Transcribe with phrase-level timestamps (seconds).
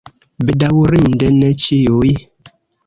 [0.47, 2.13] Bedaŭrinde ne ĉiuj.